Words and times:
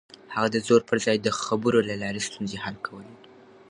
هغه 0.35 0.49
د 0.51 0.57
زور 0.67 0.81
پر 0.89 0.97
ځای 1.05 1.17
د 1.21 1.27
خبرو 1.41 1.79
له 1.89 1.95
لارې 2.01 2.25
ستونزې 2.27 2.57
حل 2.63 2.75
کولې. 2.85 3.15